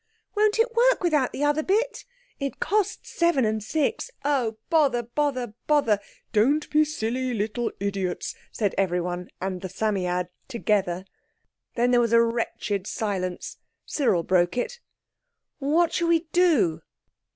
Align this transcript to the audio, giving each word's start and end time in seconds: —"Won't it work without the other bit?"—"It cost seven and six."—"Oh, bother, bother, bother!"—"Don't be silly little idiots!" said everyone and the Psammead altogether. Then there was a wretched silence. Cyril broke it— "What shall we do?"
—"Won't 0.33 0.57
it 0.57 0.73
work 0.73 1.03
without 1.03 1.31
the 1.31 1.43
other 1.43 1.61
bit?"—"It 1.61 2.59
cost 2.59 3.05
seven 3.05 3.45
and 3.45 3.63
six."—"Oh, 3.63 4.57
bother, 4.71 5.03
bother, 5.03 5.53
bother!"—"Don't 5.67 6.67
be 6.71 6.83
silly 6.85 7.35
little 7.35 7.71
idiots!" 7.79 8.33
said 8.51 8.73
everyone 8.79 9.29
and 9.39 9.61
the 9.61 9.69
Psammead 9.69 10.29
altogether. 10.49 11.05
Then 11.75 11.91
there 11.91 12.01
was 12.01 12.13
a 12.13 12.21
wretched 12.23 12.87
silence. 12.87 13.57
Cyril 13.85 14.23
broke 14.23 14.57
it— 14.57 14.79
"What 15.59 15.93
shall 15.93 16.07
we 16.07 16.21
do?" 16.33 16.81